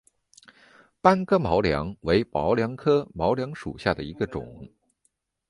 [0.99, 4.67] 班戈毛茛为毛茛科毛茛属下的一个种。